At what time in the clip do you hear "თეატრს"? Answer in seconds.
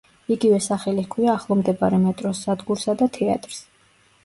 3.21-3.63